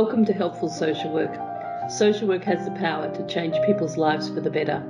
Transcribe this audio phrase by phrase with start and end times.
[0.00, 1.34] Welcome to Helpful Social Work.
[1.90, 4.80] Social work has the power to change people's lives for the better.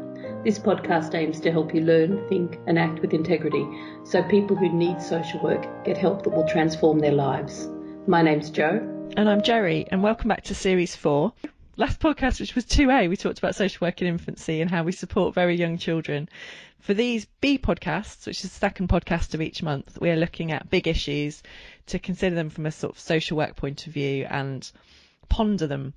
[0.45, 3.67] This podcast aims to help you learn, think, and act with integrity
[4.05, 7.71] so people who need social work get help that will transform their lives.
[8.07, 8.81] My name's Jo.
[9.17, 11.33] And I'm Jerry, and welcome back to Series 4.
[11.79, 14.93] Last podcast, which was 2A, we talked about social work in infancy and how we
[14.93, 16.29] support very young children.
[16.81, 20.53] For these B podcasts, which is the second podcast of each month, we are looking
[20.53, 21.43] at big issues
[21.87, 24.71] to consider them from a sort of social work point of view and
[25.29, 25.95] ponder them.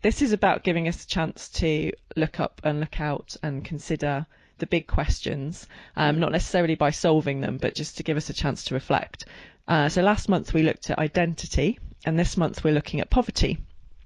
[0.00, 4.26] This is about giving us a chance to look up and look out and consider
[4.58, 5.66] the big questions,
[5.96, 9.24] um, not necessarily by solving them, but just to give us a chance to reflect.
[9.66, 13.58] Uh, so last month we looked at identity, and this month we're looking at poverty.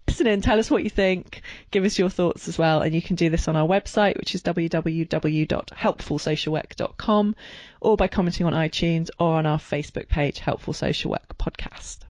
[0.08, 1.40] Listen in, tell us what you think,
[1.70, 4.34] give us your thoughts as well, and you can do this on our website, which
[4.34, 7.36] is www.helpfulsocialwork.com,
[7.80, 12.00] or by commenting on iTunes or on our Facebook page, Helpful Social Work Podcast.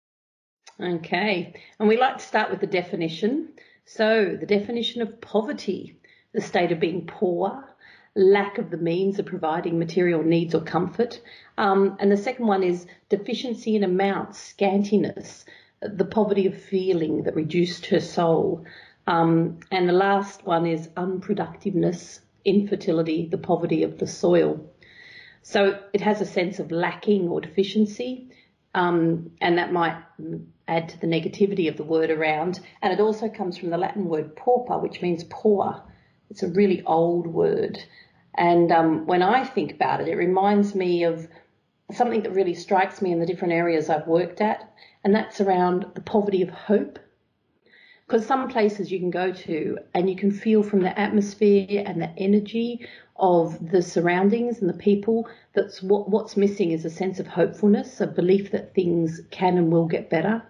[0.82, 3.50] Okay, and we like to start with the definition.
[3.84, 6.00] So, the definition of poverty,
[6.32, 7.64] the state of being poor,
[8.16, 11.20] lack of the means of providing material needs or comfort.
[11.56, 15.44] Um, and the second one is deficiency in amount, scantiness,
[15.80, 18.64] the poverty of feeling that reduced her soul.
[19.06, 24.68] Um, and the last one is unproductiveness, infertility, the poverty of the soil.
[25.42, 28.30] So it has a sense of lacking or deficiency,
[28.74, 29.96] um, and that might
[30.68, 32.60] add to the negativity of the word around.
[32.82, 35.82] And it also comes from the Latin word pauper, which means poor.
[36.30, 37.82] It's a really old word.
[38.34, 41.28] And um, when I think about it, it reminds me of
[41.92, 44.72] something that really strikes me in the different areas I've worked at,
[45.04, 46.98] and that's around the poverty of hope.
[48.06, 52.00] Because some places you can go to and you can feel from the atmosphere and
[52.00, 57.20] the energy of the surroundings and the people that's what, what's missing is a sense
[57.20, 60.42] of hopefulness, a belief that things can and will get better.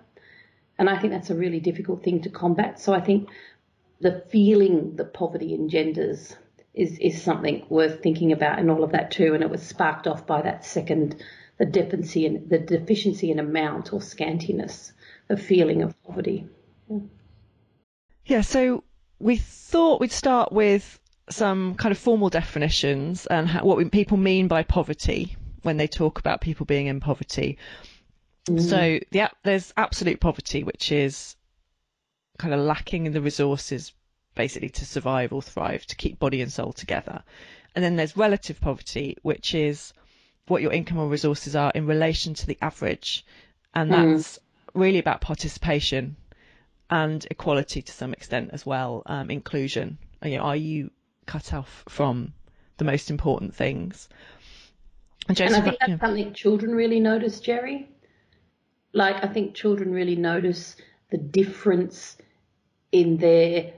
[0.83, 2.81] And I think that's a really difficult thing to combat.
[2.81, 3.29] So I think
[4.01, 6.35] the feeling that poverty engenders
[6.75, 9.33] is, is something worth thinking about and all of that too.
[9.33, 11.23] And it was sparked off by that second,
[11.57, 14.91] the deficiency in, the deficiency in amount or scantiness,
[15.29, 16.49] the feeling of poverty.
[16.91, 16.99] Yeah.
[18.27, 18.83] yeah, so
[19.21, 20.99] we thought we'd start with
[21.31, 26.19] some kind of formal definitions and how, what people mean by poverty when they talk
[26.19, 27.57] about people being in poverty.
[28.49, 28.61] Mm.
[28.61, 31.37] So yeah, there's absolute poverty, which is
[32.39, 33.93] kind of lacking in the resources
[34.35, 37.23] basically to survive or thrive, to keep body and soul together.
[37.75, 39.93] And then there's relative poverty, which is
[40.49, 43.25] what your income or resources are in relation to the average.
[43.75, 44.13] And hmm.
[44.13, 44.41] that's mm.
[44.75, 46.17] really about participation
[46.91, 49.99] and equality to some extent as well, um, inclusion.
[50.25, 50.91] You know, are you
[51.27, 52.35] cut off from
[52.77, 54.09] the most important things?
[55.29, 57.89] And, Joseph, and I think that's something children really notice, Jerry.
[58.93, 60.77] Like, I think children really notice
[61.11, 62.17] the difference
[62.91, 63.73] in their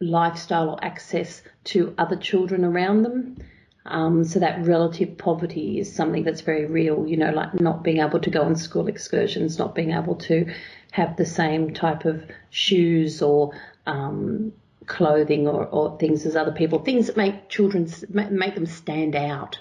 [0.00, 3.36] lifestyle or access to other children around them.
[3.84, 7.98] Um, so that relative poverty is something that's very real, you know, like not being
[7.98, 10.52] able to go on school excursions, not being able to
[10.92, 13.52] have the same type of shoes or
[13.86, 14.52] um,
[14.86, 19.58] clothing or, or, things as other people, things that make children make them stand out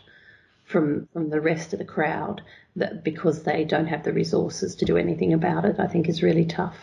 [0.65, 2.41] from from the rest of the crowd
[2.75, 6.23] that because they don't have the resources to do anything about it, I think is
[6.23, 6.77] really tough.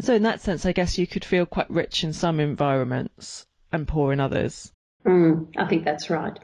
[0.00, 3.86] So in that sense, I guess you could feel quite rich in some environments and
[3.86, 4.72] poor in others.
[5.04, 6.38] Mm, I think that's right.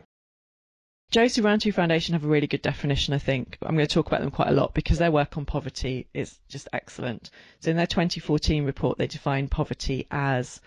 [1.10, 3.58] Joseph Rowntree Foundation have a really good definition, I think.
[3.62, 6.38] I'm going to talk about them quite a lot because their work on poverty is
[6.48, 7.30] just excellent.
[7.58, 10.60] So in their 2014 report, they define poverty as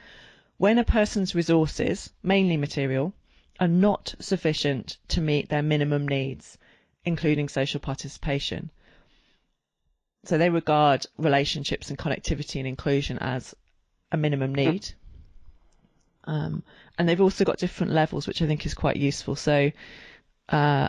[0.58, 3.14] when a person's resources, mainly material,
[3.60, 6.58] are not sufficient to meet their minimum needs,
[7.06, 8.72] including social participation.
[10.26, 13.54] So they regard relationships and connectivity and inclusion as
[14.12, 14.90] a minimum need.
[16.26, 16.64] Um,
[16.98, 19.36] and they've also got different levels, which I think is quite useful.
[19.36, 19.72] So
[20.48, 20.88] uh,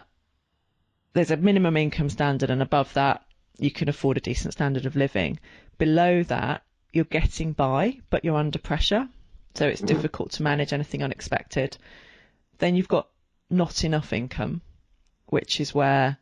[1.15, 3.25] there's a minimum income standard, and above that,
[3.59, 5.41] you can afford a decent standard of living.
[5.79, 6.63] Below that,
[6.93, 9.09] you're getting by, but you're under pressure.
[9.55, 11.77] So it's difficult to manage anything unexpected.
[12.59, 13.09] Then you've got
[13.51, 14.63] not enough income,
[15.27, 16.19] which is where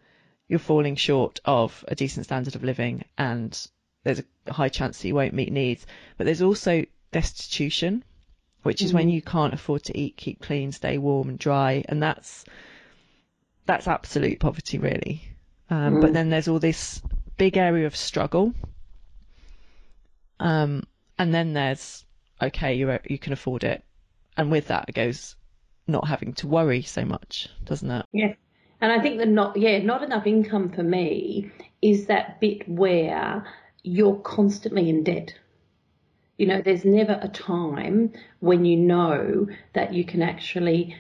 [0.49, 3.67] you're falling short of a decent standard of living and
[4.05, 5.87] there's a high chance that you won't meet needs.
[6.17, 8.05] But there's also destitution,
[8.63, 8.99] which is mm-hmm.
[8.99, 12.45] when you can't afford to eat, keep clean, stay warm and dry, and that's
[13.65, 15.23] that's absolute poverty, really.
[15.71, 16.01] Um, mm-hmm.
[16.01, 17.01] But then there's all this
[17.37, 18.55] big area of struggle,
[20.41, 20.83] um,
[21.19, 22.05] and then there's
[22.41, 23.85] okay, you you can afford it,
[24.37, 25.37] and with that it goes
[25.87, 28.07] not having to worry so much, doesn't it?
[28.13, 28.35] Yeah,
[28.83, 33.47] and I think that not, yeah, not enough income for me is that bit where
[33.85, 35.35] you're constantly in debt.
[36.37, 40.97] You know, there's never a time when you know that you can actually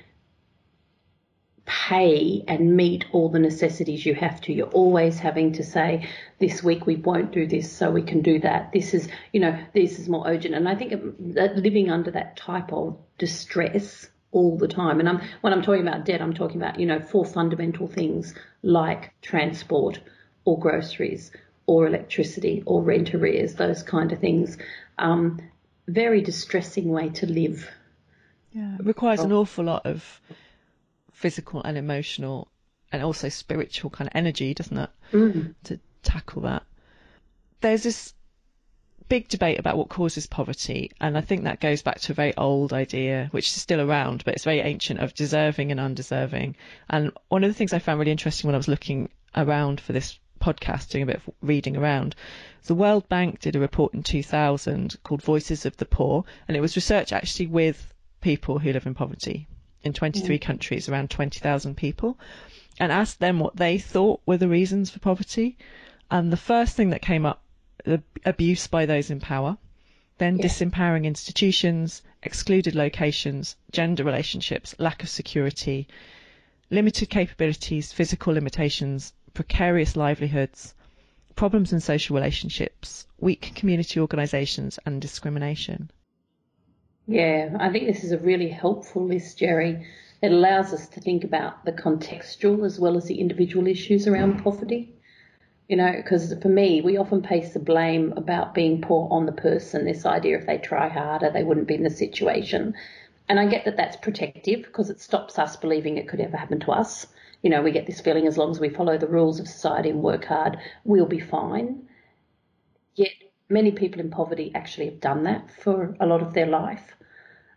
[1.64, 4.52] pay and meet all the necessities you have to.
[4.52, 6.08] You're always having to say,
[6.38, 8.70] this week we won't do this, so we can do that.
[8.72, 10.54] This is, you know, this is more urgent.
[10.54, 10.92] And I think
[11.34, 15.86] that living under that type of distress all the time, and I'm, when I'm talking
[15.86, 20.00] about debt, I'm talking about, you know, four fundamental things like transport
[20.44, 21.30] or groceries
[21.66, 24.58] or electricity or rent arrears, those kind of things.
[24.98, 25.40] Um,
[25.86, 27.68] very distressing way to live.
[28.52, 30.20] Yeah, it requires an awful lot of
[31.12, 32.48] physical and emotional
[32.90, 34.90] and also spiritual kind of energy, doesn't it?
[35.12, 35.54] Mm.
[35.64, 36.64] To tackle that.
[37.60, 38.14] There's this
[39.12, 42.34] big debate about what causes poverty, and I think that goes back to a very
[42.34, 46.56] old idea, which is still around, but it's very ancient, of deserving and undeserving.
[46.88, 49.92] And one of the things I found really interesting when I was looking around for
[49.92, 52.16] this podcast, doing a bit of reading around,
[52.64, 56.62] the World Bank did a report in 2000 called Voices of the Poor, and it
[56.62, 57.92] was research actually with
[58.22, 59.46] people who live in poverty
[59.82, 60.40] in 23 mm.
[60.40, 62.18] countries, around 20,000 people,
[62.80, 65.58] and asked them what they thought were the reasons for poverty.
[66.10, 67.41] And the first thing that came up,
[68.24, 69.58] abuse by those in power,
[70.18, 70.46] then yeah.
[70.46, 75.88] disempowering institutions, excluded locations, gender relationships, lack of security,
[76.70, 80.74] limited capabilities, physical limitations, precarious livelihoods,
[81.34, 85.90] problems in social relationships, weak community organisations, and discrimination.
[87.06, 89.86] Yeah, I think this is a really helpful list, Jerry.
[90.22, 94.44] It allows us to think about the contextual as well as the individual issues around
[94.44, 94.94] poverty.
[95.68, 99.32] You know, because for me, we often place the blame about being poor on the
[99.32, 99.84] person.
[99.84, 102.74] This idea if they try harder, they wouldn't be in the situation.
[103.28, 106.60] And I get that that's protective because it stops us believing it could ever happen
[106.60, 107.06] to us.
[107.42, 109.90] You know, we get this feeling as long as we follow the rules of society
[109.90, 111.88] and work hard, we'll be fine.
[112.94, 113.12] Yet
[113.48, 116.94] many people in poverty actually have done that for a lot of their life.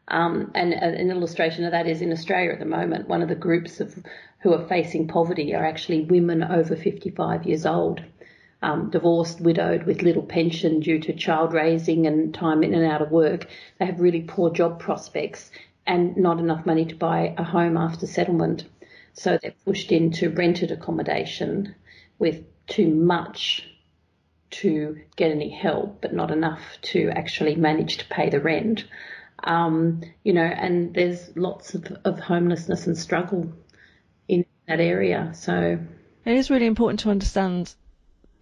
[0.07, 3.35] Um, and an illustration of that is in Australia at the moment, one of the
[3.35, 3.95] groups of
[4.39, 8.03] who are facing poverty are actually women over 55 years old,
[8.61, 13.01] um, divorced, widowed, with little pension due to child raising and time in and out
[13.01, 13.47] of work.
[13.79, 15.49] They have really poor job prospects
[15.87, 18.65] and not enough money to buy a home after settlement.
[19.13, 21.73] So they're pushed into rented accommodation
[22.19, 23.67] with too much
[24.51, 28.85] to get any help, but not enough to actually manage to pay the rent.
[29.43, 33.51] Um, you know, and there's lots of, of homelessness and struggle
[34.27, 35.31] in that area.
[35.35, 35.79] So
[36.25, 37.73] it is really important to understand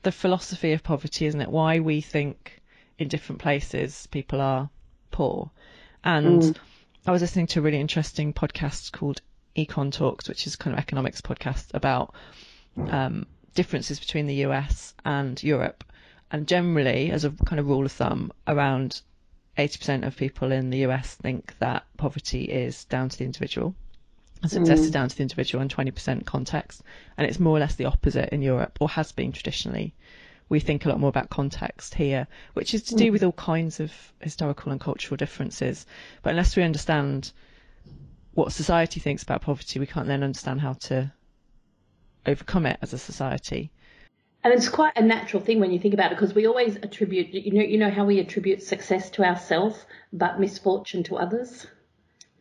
[0.03, 1.49] the philosophy of poverty, isn't it?
[1.49, 2.61] Why we think
[2.97, 4.69] in different places people are
[5.11, 5.51] poor.
[6.03, 6.57] And mm.
[7.05, 9.21] I was listening to a really interesting podcast called
[9.55, 12.13] Econ Talks, which is kind of economics podcast about
[12.77, 15.83] um, differences between the US and Europe.
[16.31, 19.01] And generally, as a kind of rule of thumb, around
[19.57, 23.75] 80% of people in the US think that poverty is down to the individual.
[24.41, 24.83] Success mm.
[24.83, 26.81] is down to the individual and 20% context.
[27.17, 29.93] And it's more or less the opposite in Europe, or has been traditionally.
[30.49, 33.11] We think a lot more about context here, which is to do mm.
[33.13, 35.85] with all kinds of historical and cultural differences.
[36.21, 37.31] But unless we understand
[38.33, 41.13] what society thinks about poverty, we can't then understand how to
[42.25, 43.71] overcome it as a society.
[44.43, 47.33] And it's quite a natural thing when you think about it because we always attribute,
[47.33, 51.65] you know, you know how we attribute success to ourselves, but misfortune to others.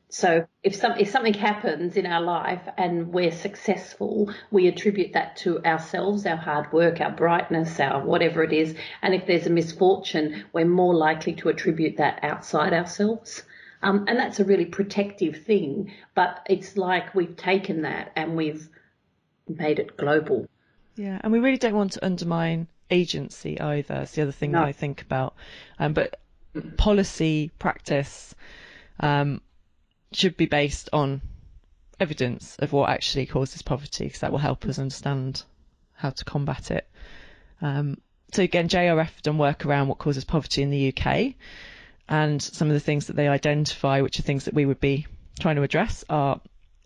[0.08, 5.36] So if some if something happens in our life and we're successful, we attribute that
[5.38, 8.74] to ourselves, our hard work, our brightness, our whatever it is.
[9.00, 13.44] And if there's a misfortune, we're more likely to attribute that outside ourselves.
[13.80, 15.92] Um, and that's a really protective thing.
[16.14, 18.68] But it's like we've taken that and we've
[19.48, 20.48] made it global.
[20.96, 24.02] Yeah, and we really don't want to undermine agency either.
[24.02, 24.60] It's the other thing no.
[24.60, 25.34] that I think about.
[25.78, 26.20] Um, but
[26.76, 28.34] policy practice
[29.00, 29.40] um,
[30.12, 31.22] should be based on
[31.98, 35.42] evidence of what actually causes poverty, because that will help us understand
[35.94, 36.88] how to combat it.
[37.60, 37.98] Um,
[38.32, 41.34] so again, JRF have done work around what causes poverty in the UK,
[42.08, 45.06] and some of the things that they identify, which are things that we would be
[45.38, 46.40] trying to address, are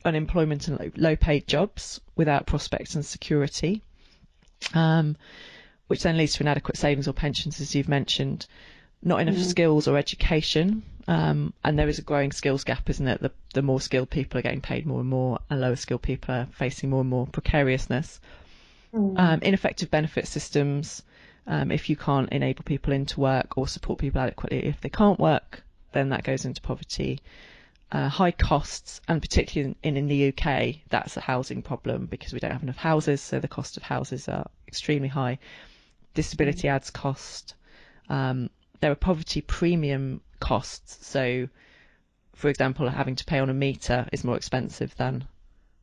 [0.04, 3.82] unemployment and low-paid jobs without prospects and security,
[4.74, 5.16] um,
[5.86, 8.46] which then leads to inadequate savings or pensions, as you've mentioned,
[9.02, 9.44] not enough mm.
[9.44, 13.20] skills or education, um, and there is a growing skills gap, isn't it?
[13.20, 16.34] The, the more skilled people are getting paid more and more, and lower skilled people
[16.34, 18.20] are facing more and more precariousness.
[18.92, 19.18] Mm.
[19.18, 21.02] Um, ineffective benefit systems.
[21.46, 25.20] Um, if you can't enable people into work or support people adequately if they can't
[25.20, 27.20] work, then that goes into poverty
[27.92, 32.40] uh, high costs, and particularly in, in, the UK, that's a housing problem because we
[32.40, 35.38] don't have enough houses, so the cost of houses are extremely high.
[36.14, 37.54] disability adds cost.
[38.08, 38.50] Um,
[38.80, 41.06] there are poverty premium costs.
[41.06, 41.48] So,
[42.34, 45.26] for example, having to pay on a meter is more expensive than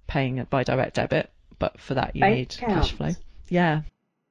[0.08, 1.32] paying it by direct debit.
[1.58, 2.88] But for that, you Bank need accounts.
[2.90, 3.12] cash flow.
[3.48, 3.84] Yeah,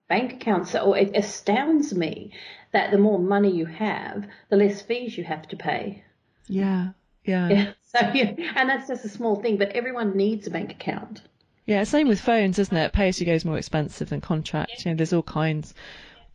[0.09, 0.71] bank accounts.
[0.73, 2.33] So it astounds me
[2.73, 6.05] that the more money you have, the less fees you have to pay.
[6.49, 6.91] yeah,
[7.25, 7.49] yeah.
[7.49, 7.73] Yeah.
[7.93, 11.21] So yeah, and that's just a small thing, but everyone needs a bank account.
[11.67, 12.95] Yeah, same with phones, isn't it?
[12.95, 14.87] Pay as you go is more expensive than contract.
[14.87, 15.75] You know, there's all kinds.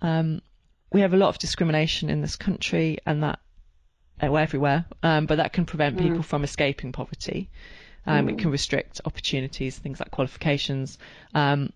[0.03, 0.39] Um,
[0.93, 3.39] we have a lot of discrimination in this country, and that
[4.21, 4.85] uh, well, everywhere.
[5.01, 7.49] Um, but that can prevent people from escaping poverty.
[8.05, 10.97] Um, It can restrict opportunities, things like qualifications,
[11.35, 11.73] um,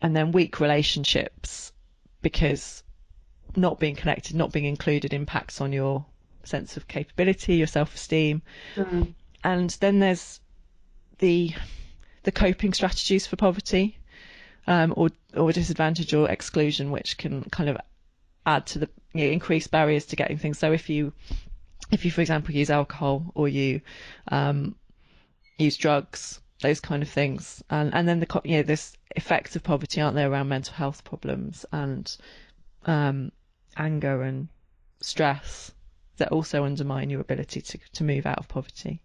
[0.00, 1.72] and then weak relationships
[2.22, 2.82] because
[3.54, 6.06] not being connected, not being included impacts on your
[6.46, 8.42] sense of capability, your self-esteem.
[9.44, 10.40] And then there's
[11.18, 11.54] the
[12.24, 13.98] the coping strategies for poverty,
[14.66, 17.76] um, or or disadvantage or exclusion, which can kind of
[18.44, 20.58] add to the you know, increase barriers to getting things.
[20.58, 21.12] So if you
[21.90, 23.80] if you, for example, use alcohol or you
[24.28, 24.74] um,
[25.58, 29.62] use drugs, those kind of things, and and then the you know there's effects of
[29.62, 32.16] poverty, aren't there, around mental health problems and
[32.86, 33.30] um,
[33.76, 34.48] anger and
[35.00, 35.72] stress
[36.16, 39.00] that also undermine your ability to to move out of poverty.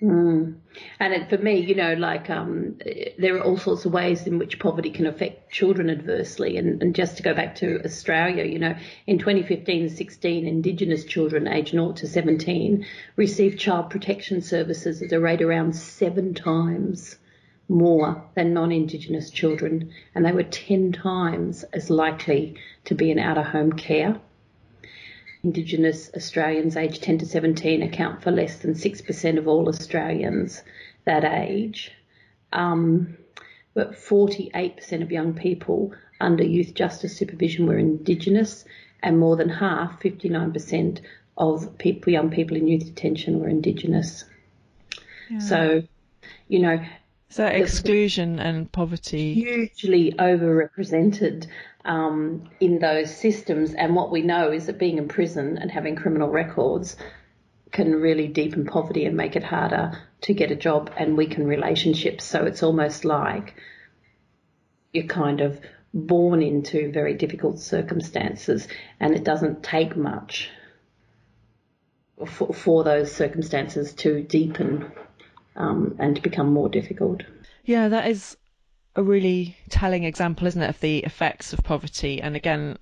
[0.00, 0.60] Mm.
[1.00, 2.78] And it, for me, you know, like um,
[3.18, 6.56] there are all sorts of ways in which poverty can affect children adversely.
[6.56, 8.76] And, and just to go back to Australia, you know,
[9.08, 12.86] in 2015-16, Indigenous children aged 0 to 17
[13.16, 17.16] received child protection services at a rate around seven times
[17.68, 23.72] more than non-Indigenous children, and they were 10 times as likely to be in out-of-home
[23.72, 24.18] care.
[25.44, 30.62] Indigenous Australians aged 10 to 17 account for less than 6% of all Australians
[31.04, 31.92] that age.
[32.52, 33.16] Um,
[33.74, 38.64] but 48% of young people under youth justice supervision were Indigenous,
[39.02, 41.00] and more than half, 59%,
[41.38, 44.24] of people, young people in youth detention were Indigenous.
[45.40, 45.82] So,
[46.48, 46.84] you know,
[47.28, 49.34] So exclusion and poverty.
[49.34, 51.46] hugely overrepresented
[51.88, 53.74] um, in those systems.
[53.74, 56.96] And what we know is that being in prison and having criminal records
[57.72, 62.24] can really deepen poverty and make it harder to get a job and weaken relationships.
[62.24, 63.54] So it's almost like
[64.92, 65.60] you're kind of
[65.94, 68.68] born into very difficult circumstances,
[69.00, 70.50] and it doesn't take much
[72.26, 74.92] for, for those circumstances to deepen
[75.56, 77.22] um, and to become more difficult.
[77.64, 78.36] Yeah, that is
[78.98, 82.20] a really telling example, isn't it, of the effects of poverty?
[82.20, 82.76] And again,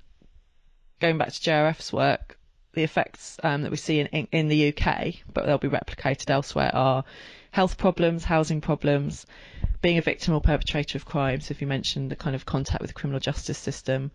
[0.98, 2.38] going back to JRF's work,
[2.72, 6.30] the effects um, that we see in, in, in the UK, but they'll be replicated
[6.30, 7.04] elsewhere, are
[7.50, 9.26] health problems, housing problems,
[9.82, 12.88] being a victim or perpetrator of crimes, if you mentioned the kind of contact with
[12.88, 14.10] the criminal justice system,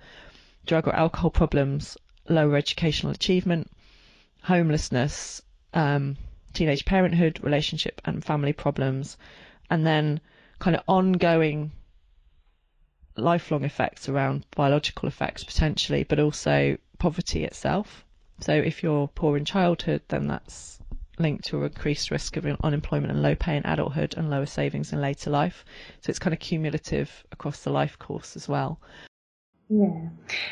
[0.66, 3.70] drug or alcohol problems, lower educational achievement,
[4.42, 5.44] homelessness,
[5.76, 6.18] um,
[6.54, 9.18] teenage parenthood, relationship and family problems,
[9.70, 10.20] and then
[10.58, 11.72] kind of ongoing
[13.16, 18.06] lifelong effects around biological effects potentially, but also poverty itself.
[18.40, 20.80] So if you're poor in childhood, then that's
[21.20, 25.02] linked to increased risk of unemployment and low pay in adulthood and lower savings in
[25.02, 25.64] later life.
[26.02, 28.80] So it's kind of cumulative across the life course as well.
[29.70, 30.10] Yeah,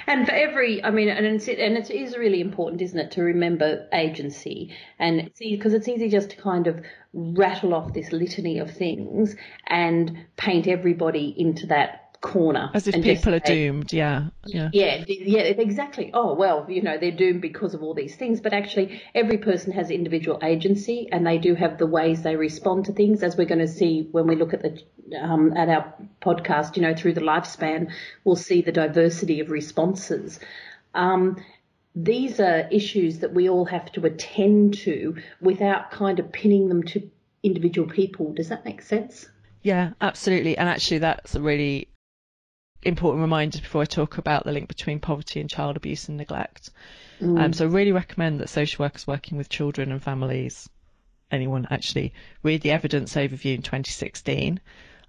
[0.08, 3.22] and for every, I mean, and it's and it is really important, isn't it, to
[3.22, 8.60] remember agency, and it's because it's easy just to kind of rattle off this litany
[8.60, 9.36] of things
[9.68, 14.70] and paint everybody into that corner As if people are doomed, yeah, yeah.
[14.74, 16.12] Yeah, yeah, exactly.
[16.14, 19.72] Oh, well, you know, they're doomed because of all these things, but actually every person
[19.72, 23.46] has individual agency and they do have the ways they respond to things as we're
[23.46, 24.82] going to see when we look at the
[25.20, 27.92] um, at our podcast, you know, through the lifespan,
[28.24, 30.40] we'll see the diversity of responses.
[30.94, 31.44] Um,
[31.96, 36.84] these are issues that we all have to attend to without kind of pinning them
[36.84, 37.10] to
[37.44, 38.34] individual people.
[38.34, 39.28] Does that make sense?
[39.64, 40.58] Yeah, absolutely.
[40.58, 41.90] And actually, that's a really
[42.81, 46.69] important reminders before I talk about the link between poverty and child abuse and neglect.
[47.38, 50.69] Um, so I really recommend that social workers working with children and families,
[51.31, 54.59] anyone actually, read the evidence overview in 2016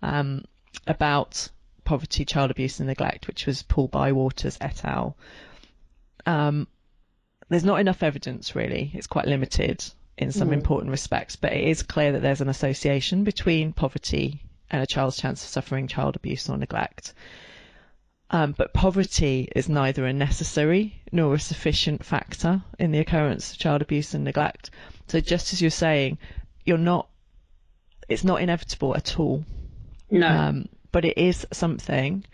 [0.02, 0.44] um,
[0.86, 1.48] about
[1.84, 5.16] poverty, child abuse and neglect, which was Paul Bywaters et al.
[6.26, 6.66] Um,
[7.48, 8.90] there's not enough evidence really.
[8.94, 9.84] It's quite limited
[10.18, 14.82] in some important respects, but it is clear that there's an association between poverty and
[14.82, 17.14] a child's chance of suffering child abuse or neglect.
[18.32, 23.58] Um, but poverty is neither a necessary nor a sufficient factor in the occurrence of
[23.58, 24.70] child abuse and neglect.
[25.08, 26.18] So just as you're saying,
[26.64, 27.08] you're not,
[28.08, 29.44] it's not inevitable at all.
[30.10, 30.28] No.
[30.28, 32.24] Um, but it is something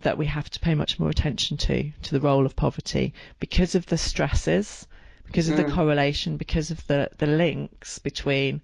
[0.00, 3.74] that we have to pay much more attention to, to the role of poverty because
[3.74, 4.86] of the stresses,
[5.24, 5.66] because of mm.
[5.66, 8.60] the correlation, because of the, the links between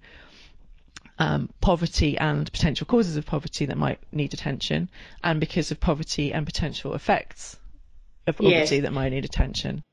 [1.17, 4.89] um, poverty and potential causes of poverty that might need attention,
[5.23, 7.57] and because of poverty and potential effects
[8.27, 8.69] of poverty yes.
[8.69, 9.83] that might need attention.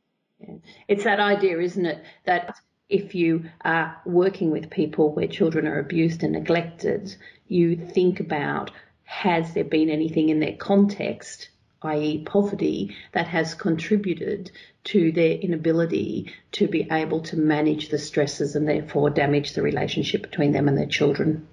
[0.88, 2.56] It's that idea, isn't it, that
[2.88, 7.14] if you are working with people where children are abused and neglected,
[7.46, 8.70] you think about
[9.04, 11.48] has there been anything in their context,
[11.84, 14.50] i.e., poverty, that has contributed
[14.84, 20.22] to their inability to be able to manage the stresses and therefore damage the relationship
[20.22, 21.46] between them and their children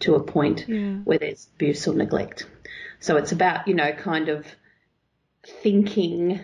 [0.00, 0.94] to a point yeah.
[1.04, 2.46] where there's abuse or neglect.
[3.00, 4.46] So it's about, you know, kind of
[5.44, 6.40] thinking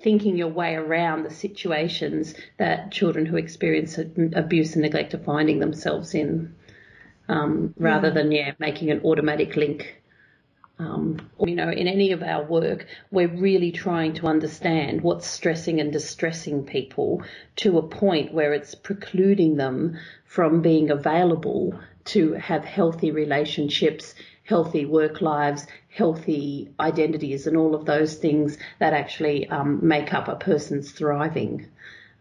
[0.00, 5.58] thinking your way around the situations that children who experience abuse and neglect are finding
[5.58, 6.54] themselves in,
[7.28, 8.14] um, rather yeah.
[8.14, 10.00] than yeah making an automatic link.
[10.80, 15.80] Um, you know, in any of our work, we're really trying to understand what's stressing
[15.80, 17.22] and distressing people
[17.56, 24.86] to a point where it's precluding them from being available to have healthy relationships, healthy
[24.86, 30.36] work lives, healthy identities, and all of those things that actually um, make up a
[30.36, 31.66] person's thriving.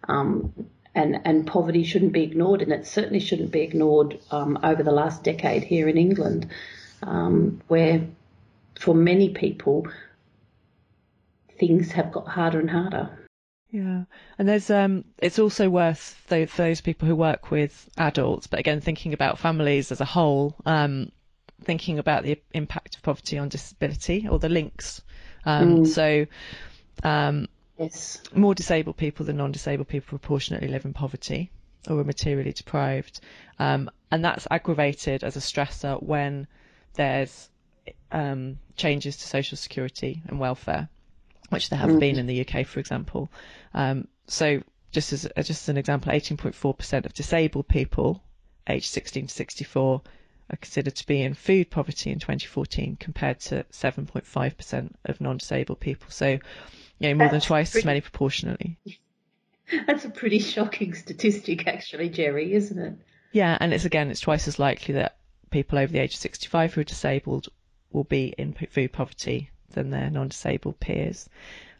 [0.08, 0.52] Um,
[0.96, 4.92] and, and poverty shouldn't be ignored, and it certainly shouldn't be ignored um, over the
[4.92, 6.50] last decade here in England,
[7.04, 8.02] um, where
[8.78, 9.88] for many people
[11.58, 13.28] things have got harder and harder.
[13.70, 14.04] Yeah,
[14.40, 18.80] and there's um, it's also worth those, those people who work with adults, but again,
[18.80, 21.12] thinking about families as a whole, um,
[21.64, 25.02] thinking about the impact of poverty on disability or the links.
[25.46, 25.88] Um, mm.
[25.88, 26.28] So,
[27.04, 28.22] um, yes.
[28.34, 31.52] more disabled people than non-disabled people proportionately live in poverty
[31.90, 33.20] or are materially deprived,
[33.60, 36.48] um, and that's aggravated as a stressor when
[36.94, 37.50] there's
[38.12, 40.90] um, changes to social security and welfare,
[41.50, 42.00] which there have mm.
[42.00, 43.30] been in the UK, for example.
[43.74, 48.24] Um, so, just as just as an example, 18.4% of disabled people
[48.68, 50.02] aged 16 to 64
[50.50, 56.10] are considered to be in food poverty in 2014 compared to 7.5% of non-disabled people.
[56.10, 56.40] So, you
[57.02, 58.78] know, more That's than twice pretty, as many proportionally.
[59.88, 62.94] That's a pretty shocking statistic, actually, Jerry, isn't it?
[63.34, 65.18] Yeah, and it's again, it's twice as likely that
[65.50, 67.50] people over the age of 65 who are disabled
[67.98, 71.28] will be in food poverty than their non-disabled peers.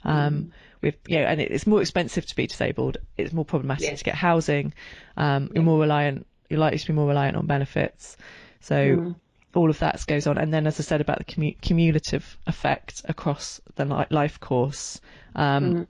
[0.04, 0.52] Um, mm.
[0.82, 2.98] With you know, and it's more expensive to be disabled.
[3.18, 4.74] It's more problematic to get housing.
[5.16, 5.50] Um, yeah.
[5.56, 6.28] You're more reliant.
[6.50, 8.18] You're likely to be more reliant on benefits.
[8.62, 9.16] So mm.
[9.56, 10.38] all of that goes on.
[10.38, 15.02] And then, as I said about the cumulative effect across the life course,
[15.36, 15.88] um, mm.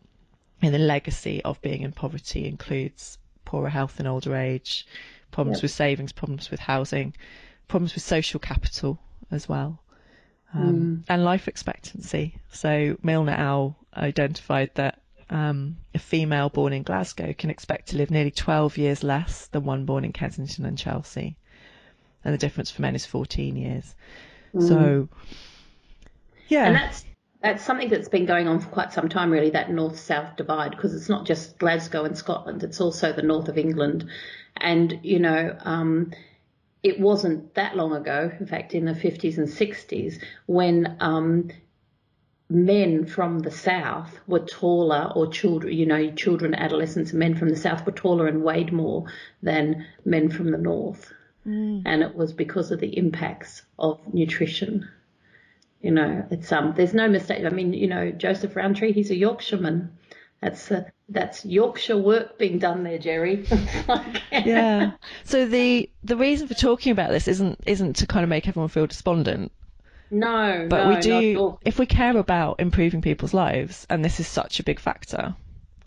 [0.61, 4.87] and the legacy of being in poverty includes poorer health in older age,
[5.31, 5.63] problems yep.
[5.63, 7.13] with savings, problems with housing,
[7.67, 8.99] problems with social capital
[9.31, 9.79] as well.
[10.53, 11.03] Um, mm.
[11.09, 12.35] and life expectancy.
[12.51, 18.11] So Milner et identified that um, a female born in Glasgow can expect to live
[18.11, 21.35] nearly 12 years less than one born in Kensington and Chelsea
[22.27, 23.95] and the difference for men is 14 years.
[24.53, 24.67] Mm.
[24.67, 25.09] So,
[26.49, 26.65] yeah.
[26.65, 27.05] And that's
[27.41, 30.93] that's something that's been going on for quite some time, really, that north-south divide, because
[30.93, 34.09] it's not just Glasgow and Scotland, it's also the north of England.
[34.57, 36.11] And, you know, um,
[36.83, 41.49] it wasn't that long ago, in fact, in the 50s and 60s, when um,
[42.49, 47.55] men from the south were taller, or children, you know, children, adolescents men from the
[47.55, 49.05] south were taller and weighed more
[49.41, 51.11] than men from the north.
[51.45, 51.83] Mm.
[51.85, 54.87] And it was because of the impacts of nutrition.
[55.81, 57.45] You know, it's um, there's no mistake.
[57.45, 59.91] I mean, you know, Joseph Rowntree, he's a Yorkshireman.
[60.41, 63.45] That's uh, that's Yorkshire work being done there, Jerry.
[64.31, 64.91] yeah.
[65.23, 68.69] So the the reason for talking about this isn't isn't to kind of make everyone
[68.69, 69.51] feel despondent.
[70.11, 71.59] No, but no, we do.
[71.65, 75.35] If we care about improving people's lives, and this is such a big factor,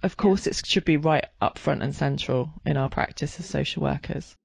[0.03, 0.51] of course yeah.
[0.51, 4.37] it should be right up front and central in our practice as social workers.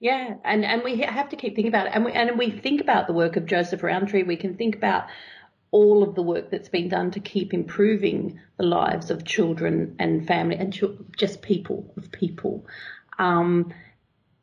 [0.00, 1.92] Yeah, and, and we have to keep thinking about it.
[1.94, 4.22] And we, and we think about the work of Joseph Rowntree.
[4.22, 5.08] We can think about
[5.72, 10.26] all of the work that's been done to keep improving the lives of children and
[10.26, 10.76] family and
[11.16, 12.66] just people, of people.
[13.18, 13.72] Um,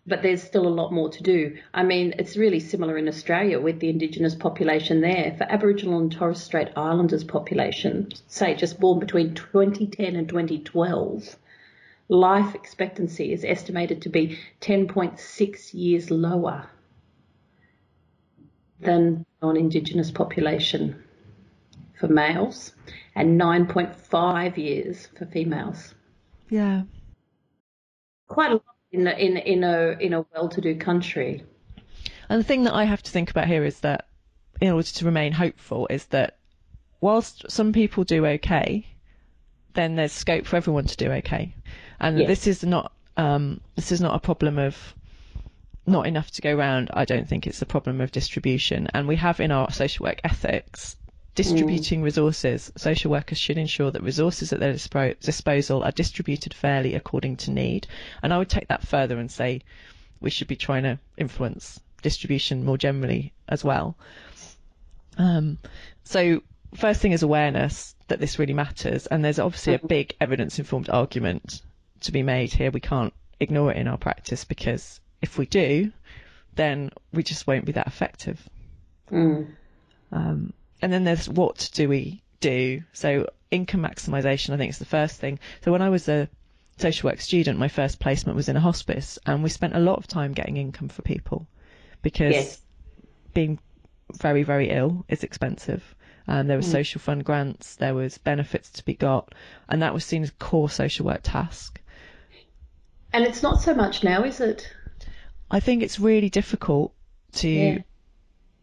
[0.05, 1.57] but there's still a lot more to do.
[1.73, 5.35] I mean, it's really similar in Australia with the Indigenous population there.
[5.37, 11.35] For Aboriginal and Torres Strait Islanders population, say just born between 2010 and 2012,
[12.07, 16.69] life expectancy is estimated to be 10.6 years lower
[18.79, 21.03] than non-Indigenous population
[21.99, 22.73] for males
[23.15, 25.93] and 9.5 years for females.
[26.49, 26.83] Yeah.
[28.27, 31.43] Quite a lot in a, in, in a, in a well-to-do country.
[32.29, 34.07] And the thing that I have to think about here is that
[34.61, 36.37] in order to remain hopeful is that
[37.01, 38.85] whilst some people do okay,
[39.73, 41.53] then there's scope for everyone to do okay.
[41.99, 42.27] And Yes.
[42.27, 44.93] this is not um, this is not a problem of
[45.87, 46.89] not enough to go round.
[46.93, 48.87] I don't think it's a problem of distribution.
[48.93, 50.95] And we have in our social work ethics
[51.37, 52.71] distributing resources.
[52.75, 57.51] Social workers should ensure that resources at their dispo- disposal are distributed fairly according to
[57.51, 57.85] need.
[58.23, 59.61] And I would take that further and say
[60.19, 63.95] we should be trying to influence distribution more generally as well.
[65.19, 65.59] Um,
[66.03, 66.41] so
[66.75, 71.61] first thing is awareness that this really matters, and there's obviously a big evidence-informed argument
[72.01, 72.71] to be made here.
[72.71, 75.91] We can't ignore it in our practice because if we do,
[76.55, 78.41] then we just won't be that effective.
[79.11, 79.51] Mm.
[80.11, 82.83] Um, and then there's what do we do?
[82.93, 85.39] So income maximisation, I think, is the first thing.
[85.63, 86.29] So when I was a
[86.77, 89.97] social work student, my first placement was in a hospice, and we spent a lot
[89.97, 91.47] of time getting income for people
[92.01, 92.61] because Yes.
[93.33, 93.59] being
[94.13, 95.95] very, very ill is expensive.
[96.27, 99.33] Um, there were social fund grants, there was benefits to be got,
[99.69, 101.81] and that was seen as a core social work task.
[103.13, 104.69] And it's not so much now, is it?
[105.49, 106.93] I think it's really difficult
[107.33, 107.77] to Yeah.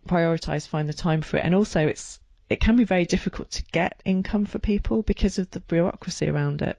[0.06, 3.62] Prioritize, find the time for it, and also it's it can be very difficult to
[3.72, 6.78] get income for people because of the bureaucracy around it.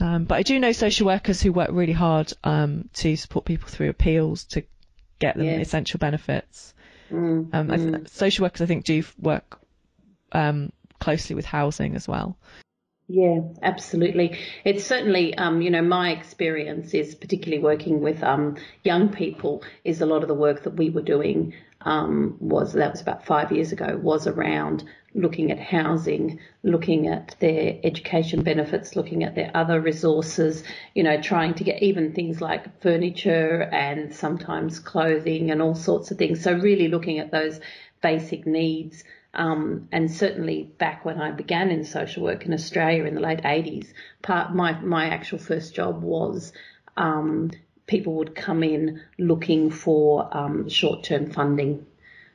[0.00, 3.68] Um, but I do know social workers who work really hard um, to support people
[3.68, 4.62] through appeals to
[5.18, 5.58] get them Yeah.
[5.58, 6.72] essential benefits.
[7.10, 7.50] Mm.
[7.52, 9.60] Um, th- social workers, I think, do work
[10.32, 12.38] um, closely with housing as well.
[13.08, 14.38] Yeah, absolutely.
[14.64, 19.64] It's certainly, um, you know, my experience is particularly working with um, young people.
[19.84, 23.24] Is a lot of the work that we were doing um, was that was about
[23.24, 29.34] five years ago was around looking at housing, looking at their education benefits, looking at
[29.34, 30.62] their other resources.
[30.94, 36.10] You know, trying to get even things like furniture and sometimes clothing and all sorts
[36.10, 36.42] of things.
[36.42, 37.60] So really looking at those
[38.02, 39.04] basic needs.
[39.32, 43.42] Um, and certainly back when I began in social work in Australia in the late
[43.42, 46.52] 80s, part my my actual first job was
[46.96, 47.50] um,
[47.90, 51.84] people would come in looking for um, short-term funding,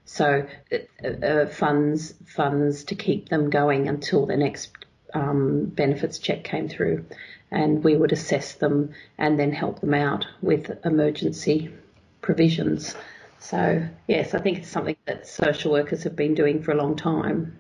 [0.03, 4.71] so uh, uh, funds funds to keep them going until their next
[5.13, 7.05] um, benefits check came through,
[7.49, 11.73] and we would assess them and then help them out with emergency
[12.21, 12.93] provisions.
[13.39, 16.97] So yes, I think it's something that social workers have been doing for a long
[16.97, 17.57] time.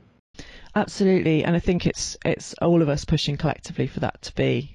[0.75, 4.74] Absolutely, and I think it's it's all of us pushing collectively for that to be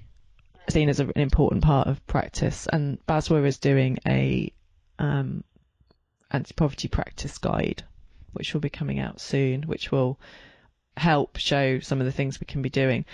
[0.71, 2.67] seen as an important part of practice.
[2.73, 4.53] And BASW is doing a
[4.99, 5.45] um,
[6.31, 7.83] anti-poverty practice guide,
[8.33, 10.19] which will be coming out soon, which will
[10.97, 13.05] help show some of the things we can be doing.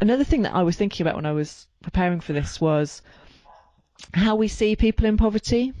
[0.00, 3.02] Another thing that I was thinking about when I was preparing for this was
[4.14, 5.72] how we see people in poverty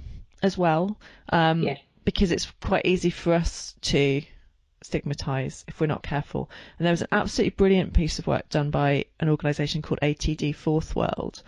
[0.42, 0.98] as well,
[1.30, 1.76] um, Yeah.
[2.04, 4.22] because it's quite easy for us to
[4.82, 6.50] stigmatise if we're not careful.
[6.78, 10.54] And there was an absolutely brilliant piece of work done by an organisation called ATD
[10.54, 11.42] Fourth World,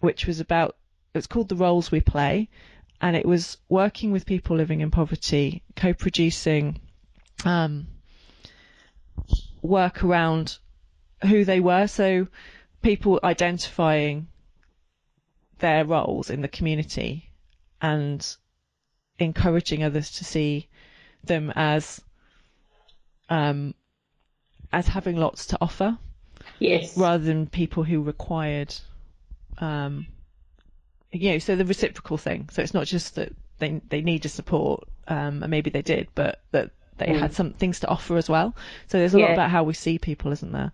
[0.00, 0.76] which was about
[1.14, 2.48] it was called The Roles We Play,
[3.00, 6.80] and it was working with people living in poverty, co-producing
[7.44, 7.86] um,
[9.62, 10.58] work around
[11.22, 11.86] who they were.
[11.86, 12.28] So
[12.82, 14.28] people identifying
[15.58, 17.30] their roles in the community
[17.80, 18.36] and
[19.18, 20.68] encouraging others to see
[21.24, 22.00] them as
[23.30, 23.74] um,
[24.72, 25.96] as having lots to offer
[26.58, 26.96] Yes.
[26.96, 28.74] rather than people who required
[29.58, 30.06] um,
[31.12, 32.48] you know so the reciprocal thing.
[32.52, 36.40] So it's not just that they they needed support um, and maybe they did but
[36.52, 38.54] that they had some things to offer as well.
[38.88, 40.72] So there's a lot about how we see people isn't there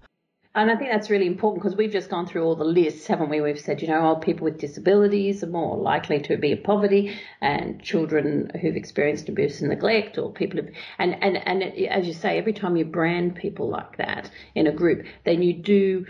[0.57, 3.29] And I think that's really important because we've just gone through all the lists, haven't
[3.29, 3.43] we?
[3.43, 7.15] We've said, you know, oh, people with disabilities are more likely to be in poverty,
[7.43, 12.15] and children who've experienced abuse and neglect, or people who, and and and as you
[12.15, 16.07] say, every time you brand people like that in a group, then you do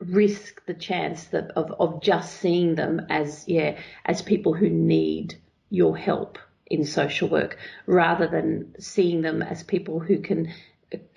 [0.00, 5.36] risk the chance that of of just seeing them as yeah as people who need
[5.70, 10.52] your help in social work rather than seeing them as people who can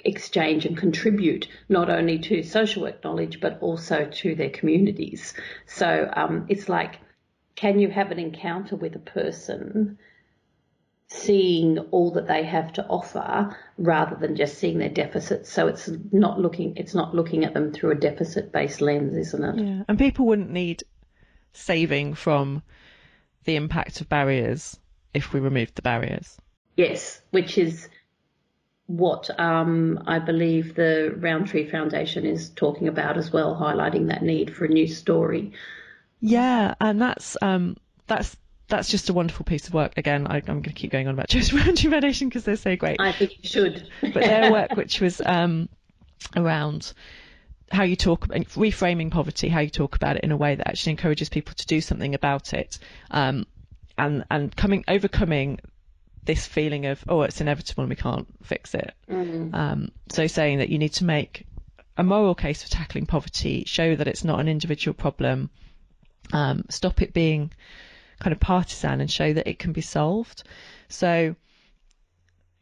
[0.04, 5.34] exchange and contribute not only to social work knowledge but also to their communities.
[5.66, 7.00] So um, it's like,
[7.56, 9.98] can you have an encounter with a person,
[11.08, 15.52] seeing all that they have to offer rather than just seeing their deficits?
[15.52, 19.66] So it's not looking, it's not looking at them through a deficit-based lens, isn't it?
[19.66, 20.84] yeah and people wouldn't need
[21.54, 22.62] saving from
[23.46, 24.80] the impact of barriers
[25.14, 26.38] if we removed the barriers
[26.78, 27.90] Yes, which is
[28.88, 34.56] what um, I believe the Rowntree Foundation is talking about as well, highlighting that need
[34.56, 35.52] for a new story.
[36.22, 37.76] Yeah, and that's um,
[38.08, 38.36] that's
[38.70, 39.94] that's just a wonderful piece of work.
[39.98, 42.76] Again, I, am going to keep going on about Joseph Rowntree Foundation because they're so
[42.76, 43.00] great.
[43.00, 43.90] I think you should.
[44.02, 45.68] but their work, which was um,
[46.36, 46.94] around
[47.70, 50.92] how you talk, reframing poverty, how you talk about it in a way that actually
[50.92, 52.80] encourages people to do something about it,
[53.12, 53.46] um,
[53.98, 55.60] and and coming overcoming
[56.28, 58.94] this feeling of oh it's inevitable and we can't fix it.
[59.10, 59.56] Mm.
[59.56, 61.48] Um, so saying that you need to make
[61.98, 65.50] a moral case for tackling poverty, show that it's not an individual problem,
[66.32, 67.52] um, stop it being
[68.20, 70.44] kind of partisan, and show that it can be solved.
[70.90, 71.36] So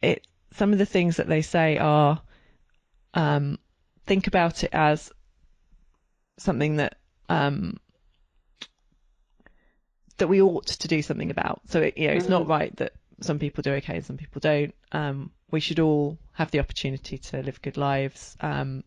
[0.02, 2.22] it some of the things that they say are
[3.14, 3.58] um,
[4.06, 5.12] think about it as
[6.38, 6.98] something that
[7.30, 7.78] um,
[10.18, 11.62] that we ought to do something about.
[11.68, 14.40] So it, you know, it's not right that some people do okay and some people
[14.40, 14.74] don't.
[14.92, 18.36] Um, we should all have the opportunity to live good lives.
[18.42, 18.84] Um,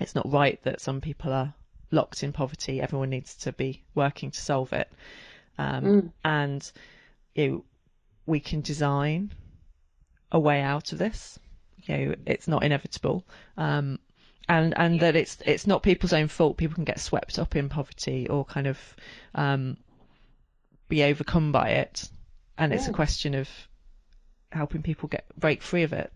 [0.00, 1.54] it's not right that some people are
[1.90, 2.80] locked in poverty.
[2.80, 4.90] Everyone needs to be working to solve it.
[5.58, 6.12] Um, mm.
[6.24, 6.72] And
[7.34, 7.64] you know,
[8.26, 9.32] we can design
[10.30, 11.38] a way out of this.
[11.84, 13.24] You know, it's not inevitable.
[13.56, 13.98] Um,
[14.48, 16.56] and and that it's it's not people's own fault.
[16.56, 18.78] People can get swept up in poverty or kind of
[19.34, 19.76] um,
[20.88, 22.08] be overcome by it,
[22.58, 23.48] and it's a question of
[24.50, 26.12] helping people get break free of it.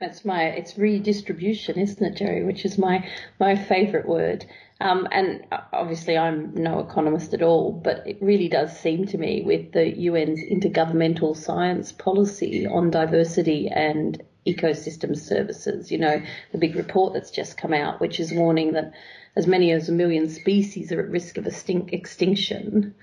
[0.00, 2.44] That's my it's redistribution, isn't it, Jerry?
[2.44, 4.44] Which is my my favourite word.
[4.80, 9.42] Um, and obviously, I'm no economist at all, but it really does seem to me
[9.42, 15.92] with the UN's intergovernmental science policy on diversity and ecosystem services.
[15.92, 18.92] You know, the big report that's just come out, which is warning that
[19.36, 22.94] as many as a million species are at risk of extinction,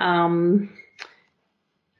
[0.00, 0.70] um,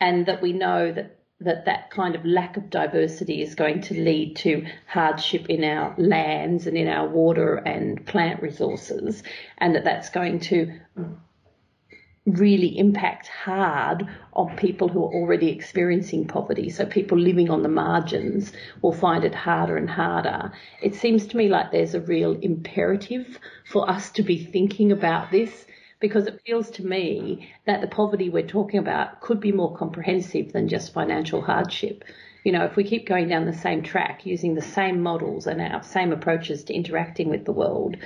[0.03, 3.95] and that we know that that that kind of lack of diversity is going to
[3.95, 9.23] lead to hardship in our lands and in our water and plant resources,
[9.59, 10.73] and that that's going to
[12.27, 16.69] really impact hard on people who are already experiencing poverty.
[16.71, 20.53] So people living on the margins will find it harder and harder.
[20.81, 25.33] It seems to me like there's a real imperative for us to be thinking about
[25.33, 25.67] this
[26.03, 30.53] because it feels to me that the poverty we're talking about could be more comprehensive
[30.53, 32.03] than just financial hardship.
[32.45, 35.61] You know, if we keep going down the same track using the same models and
[35.61, 37.97] our same approaches to interacting with the world,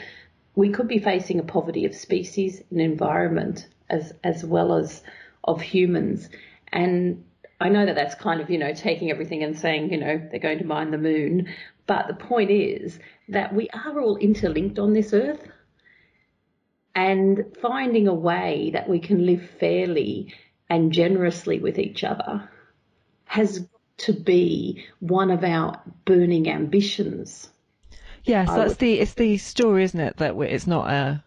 [0.55, 5.03] we could be facing a poverty of species and environment as as well as
[5.45, 6.29] of humans.
[6.73, 7.25] And
[7.61, 10.39] I know that that's kind of you know taking everything and saying you know they're
[10.39, 11.49] going to mine the moon,
[11.87, 15.49] but the point is that we are all interlinked on this earth.
[16.97, 20.35] And finding a way that we can live fairly
[20.71, 22.49] and generously with each other
[23.27, 27.51] has to be one of our burning ambitions.
[28.25, 28.79] Yes, that's would...
[28.79, 30.17] the it's the story, isn't it?
[30.17, 31.23] That it's not a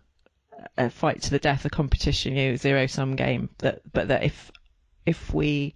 [0.75, 3.49] a fight to the death, a competition, you know, zero sum game.
[3.59, 4.51] That but that if
[5.05, 5.75] if we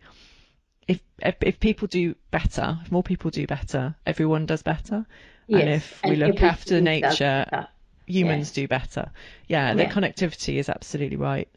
[0.87, 5.05] if, if if people do better, if more people do better, everyone does better.
[5.47, 5.61] Yes.
[5.61, 7.67] And if we and look after nature,
[8.05, 9.11] humans do better.
[9.47, 11.49] Yeah, yeah, the connectivity is absolutely right.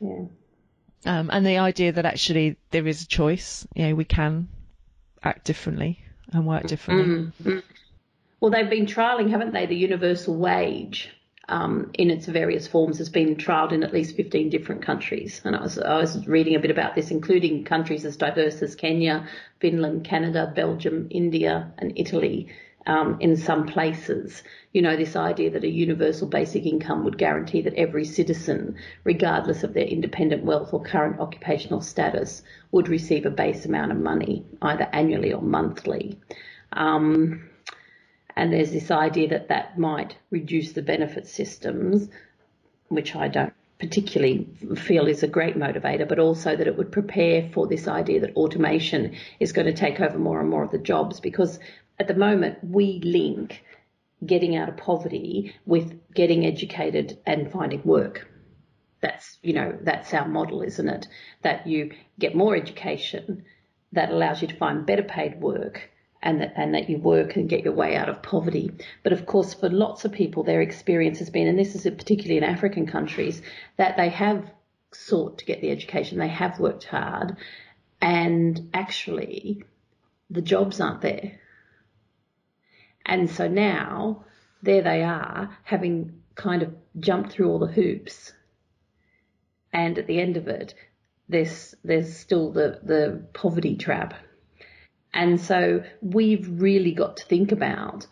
[0.00, 0.24] Yeah.
[1.06, 4.48] Um, and the idea that actually there is a choice, you know, we can
[5.22, 7.32] act differently and work differently.
[7.42, 7.58] Mm-hmm.
[8.40, 11.10] Well, they've been trialling, haven't they, the universal wage
[11.50, 15.42] um, in its various forms has been trialled in at least 15 different countries.
[15.44, 18.76] And I was, I was reading a bit about this, including countries as diverse as
[18.76, 22.48] Kenya, Finland, Canada, Belgium, India, and Italy.
[22.86, 27.60] Um, in some places, you know, this idea that a universal basic income would guarantee
[27.62, 33.30] that every citizen, regardless of their independent wealth or current occupational status, would receive a
[33.30, 36.18] base amount of money, either annually or monthly.
[36.72, 37.50] Um,
[38.34, 42.08] and there's this idea that that might reduce the benefit systems,
[42.88, 47.48] which I don't particularly feel is a great motivator, but also that it would prepare
[47.52, 50.78] for this idea that automation is going to take over more and more of the
[50.78, 51.58] jobs because
[52.00, 53.62] at the moment we link
[54.24, 58.26] getting out of poverty with getting educated and finding work.
[59.00, 61.06] That's, you know, that's our model, isn't it?
[61.42, 63.44] That you get more education
[63.92, 65.90] that allows you to find better paid work
[66.22, 68.70] and that, and that you work and get your way out of poverty.
[69.02, 72.36] But of course, for lots of people, their experience has been, and this is particularly
[72.36, 73.40] in African countries,
[73.78, 74.50] that they have
[74.92, 77.36] sought to get the education, they have worked hard,
[78.02, 79.64] and actually
[80.28, 81.40] the jobs aren't there.
[83.04, 84.24] And so now
[84.62, 88.32] there they are, having kind of jumped through all the hoops,
[89.72, 90.74] and at the end of it,
[91.28, 94.14] there's there's still the the poverty trap
[95.12, 98.06] and so we've really got to think about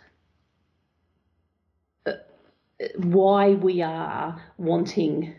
[2.07, 2.13] uh,
[2.97, 5.35] why we are wanting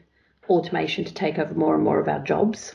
[0.50, 2.74] automation to take over more and more of our jobs.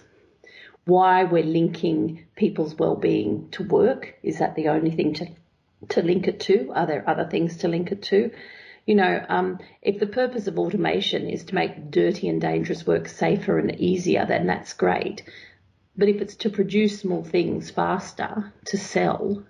[0.85, 5.27] Why we're linking people's well-being to work is that the only thing to
[5.90, 6.73] to link it to?
[6.75, 8.31] Are there other things to link it to?
[8.87, 13.09] You know, um, if the purpose of automation is to make dirty and dangerous work
[13.09, 15.23] safer and easier, then that's great.
[15.97, 19.44] But if it's to produce more things faster to sell,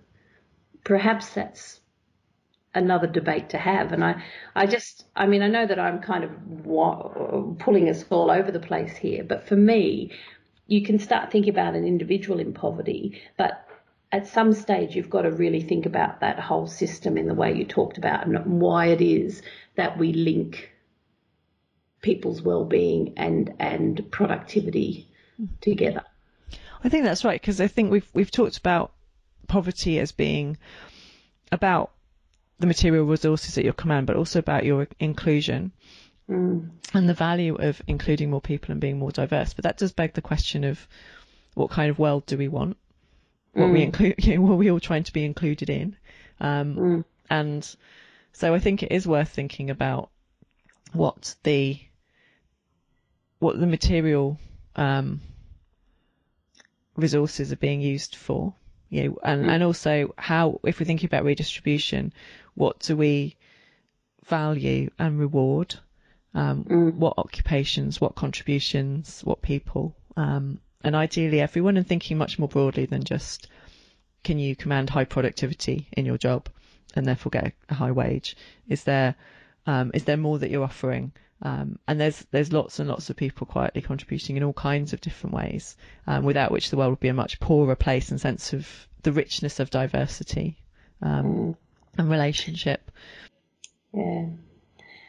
[0.84, 1.80] perhaps that's
[2.74, 3.92] another debate to have.
[3.92, 4.22] And I,
[4.54, 8.60] I just, I mean, I know that I'm kind of pulling us all over the
[8.60, 10.12] place here, but for me,
[10.66, 13.63] you can start thinking about an individual in poverty, but
[14.14, 17.52] at some stage you've got to really think about that whole system in the way
[17.52, 19.42] you talked about and why it is
[19.74, 20.70] that we link
[22.00, 25.08] people's well-being and and productivity
[25.60, 26.04] together.
[26.84, 28.92] I think that's right because I think we've we've talked about
[29.48, 30.58] poverty as being
[31.50, 31.90] about
[32.60, 35.72] the material resources at your command, but also about your inclusion.
[36.30, 36.70] Mm.
[36.94, 39.54] And the value of including more people and being more diverse.
[39.54, 40.86] But that does beg the question of
[41.54, 42.76] what kind of world do we want?
[43.54, 43.72] What mm.
[43.72, 45.96] we include, you know, what we all trying to be included in?
[46.40, 47.04] Um, mm.
[47.30, 47.76] And
[48.32, 50.10] so I think it is worth thinking about
[50.92, 51.80] what the
[53.38, 54.38] what the material
[54.76, 55.20] um,
[56.96, 58.54] resources are being used for,
[58.88, 59.50] you know, and, mm.
[59.50, 62.12] and also how, if we're thinking about redistribution,
[62.54, 63.36] what do we
[64.26, 65.74] value and reward?
[66.34, 66.94] Um, mm.
[66.94, 72.86] What occupations, what contributions, what people, um, and ideally everyone, and thinking much more broadly
[72.86, 73.48] than just
[74.22, 76.48] can you command high productivity in your job
[76.94, 78.36] and therefore get a high wage?
[78.68, 79.14] Is there
[79.66, 81.12] um, is there more that you're offering?
[81.42, 85.00] Um, and there's there's lots and lots of people quietly contributing in all kinds of
[85.00, 88.52] different ways, um, without which the world would be a much poorer place in sense
[88.52, 88.68] of
[89.02, 90.56] the richness of diversity.
[91.02, 91.56] Um, mm
[91.98, 92.90] and relationship.
[93.92, 94.26] Yeah.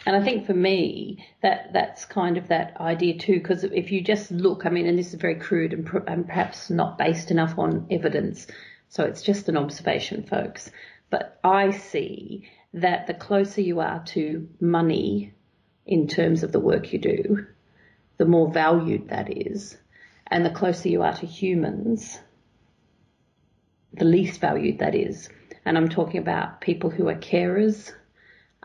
[0.05, 4.01] And I think for me, that that's kind of that idea too, because if you
[4.01, 7.57] just look, I mean, and this is very crude and, and perhaps not based enough
[7.57, 8.47] on evidence,
[8.89, 10.69] so it's just an observation, folks.
[11.09, 15.33] But I see that the closer you are to money
[15.85, 17.47] in terms of the work you do,
[18.17, 19.77] the more valued that is.
[20.27, 22.19] And the closer you are to humans,
[23.93, 25.29] the least valued that is
[25.65, 27.91] and I'm talking about people who are carers,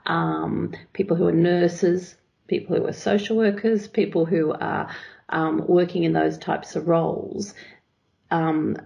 [0.07, 2.15] um, people who are nurses,
[2.49, 4.91] people who are social workers, people who are
[5.29, 7.55] um, working in those types of roles.
[8.31, 8.77] Um,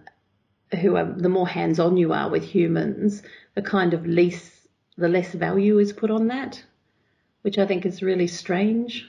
[0.74, 3.22] who are the more hands-on you are with humans,
[3.55, 4.53] the kind of least
[4.96, 6.62] the less value is put on that,
[7.42, 9.07] which I think is really strange.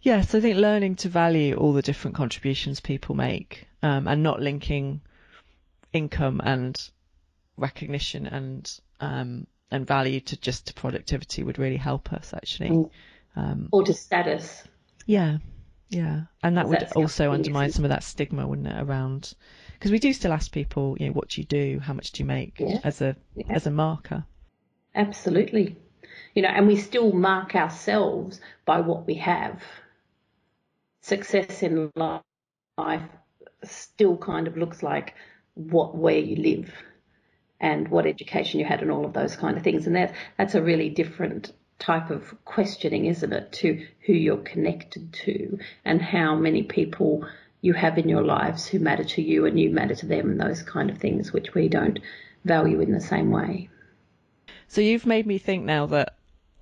[0.00, 4.40] Yes, I think learning to value all the different contributions people make um, and not
[4.40, 5.00] linking
[5.92, 6.76] income and
[7.56, 12.70] recognition and um, and value to just to productivity would really help us actually.
[12.70, 12.90] Mm.
[13.34, 14.62] Um, or to status.
[15.06, 15.38] Yeah,
[15.88, 19.34] yeah, and that would also undermine some of that stigma, wouldn't it, around?
[19.72, 22.22] Because we do still ask people, you know, what do you do, how much do
[22.22, 22.78] you make, yeah.
[22.84, 23.46] as a yeah.
[23.50, 24.24] as a marker.
[24.94, 25.76] Absolutely,
[26.34, 29.62] you know, and we still mark ourselves by what we have.
[31.00, 33.02] Success in life
[33.64, 35.14] still kind of looks like
[35.54, 36.72] what where you live
[37.62, 39.86] and what education you had and all of those kind of things.
[39.86, 45.12] And that that's a really different type of questioning, isn't it, to who you're connected
[45.12, 47.26] to and how many people
[47.60, 50.40] you have in your lives who matter to you and you matter to them and
[50.40, 52.00] those kind of things which we don't
[52.44, 53.68] value in the same way.
[54.66, 56.16] So you've made me think now that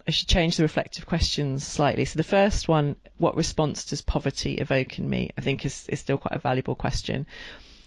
[0.07, 2.05] I should change the reflective questions slightly.
[2.05, 5.31] So the first one, what response does poverty evoke in me?
[5.39, 7.27] I think is, is still quite a valuable question.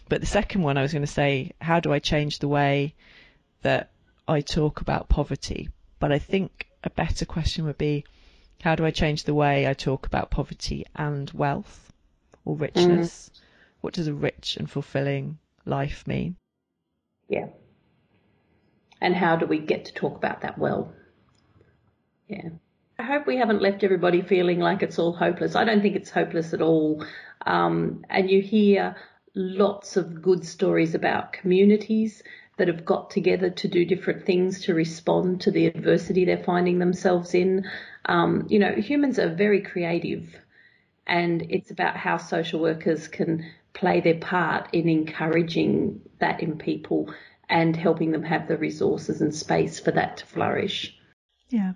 [0.10, 2.96] But the second one, I was going to say, how do I change the way
[3.62, 3.92] that
[4.28, 5.70] I talk about poverty?
[6.00, 8.06] But I think a better question would be,
[8.62, 11.92] how do I change the way I talk about poverty and wealth
[12.46, 13.30] or richness?
[13.34, 13.40] Mm.
[13.82, 16.36] What does a rich and fulfilling life mean?
[17.28, 17.48] Yeah.
[19.02, 20.94] And how do we get to talk about that well?
[22.28, 22.50] Yeah.
[22.98, 25.56] I hope we haven't left everybody feeling like it's all hopeless.
[25.56, 27.04] I don't think it's hopeless at all.
[27.46, 28.96] Um, and you hear
[29.36, 32.24] lots of good stories about communities
[32.58, 36.80] that have got together to do different things to respond to the adversity they're finding
[36.80, 37.66] themselves in.
[38.06, 40.36] Um, you know, humans are very creative,
[41.08, 47.12] and it's about how social workers can play their part in encouraging that in people
[47.50, 50.96] and helping them have the resources and space for that to flourish.
[51.50, 51.74] Yeah.